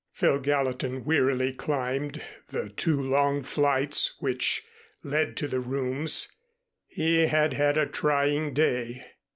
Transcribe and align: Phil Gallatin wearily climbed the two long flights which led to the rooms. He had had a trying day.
Phil 0.11 0.39
Gallatin 0.39 1.05
wearily 1.05 1.53
climbed 1.53 2.23
the 2.49 2.69
two 2.69 2.99
long 2.99 3.43
flights 3.43 4.15
which 4.19 4.63
led 5.03 5.37
to 5.37 5.47
the 5.47 5.59
rooms. 5.59 6.27
He 6.87 7.27
had 7.27 7.53
had 7.53 7.77
a 7.77 7.85
trying 7.85 8.55
day. 8.55 9.05